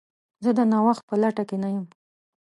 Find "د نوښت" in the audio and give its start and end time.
0.57-1.03